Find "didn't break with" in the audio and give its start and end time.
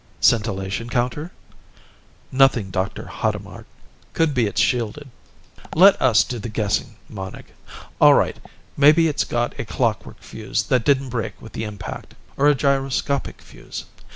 10.85-11.53